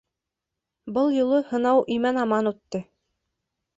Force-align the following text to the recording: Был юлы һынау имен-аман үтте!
Был 0.95 1.11
юлы 1.17 1.41
һынау 1.51 1.85
имен-аман 1.97 2.51
үтте! 2.55 2.83